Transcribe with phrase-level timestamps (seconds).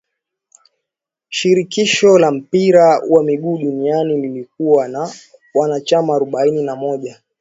[1.29, 5.09] shirikisho la mpira wa miguu duniani lilikuwa na
[5.53, 7.21] wanachama arobaini na moja